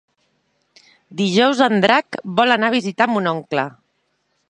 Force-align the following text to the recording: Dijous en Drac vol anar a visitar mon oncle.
Dijous 1.19 1.63
en 1.67 1.85
Drac 1.85 2.19
vol 2.41 2.57
anar 2.57 2.73
a 2.73 2.79
visitar 2.79 3.11
mon 3.15 3.35
oncle. 3.37 3.69